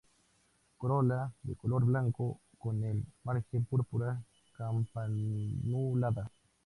[0.79, 4.19] Corola de color blanco con el margen púrpura,
[4.57, 6.31] campanulada.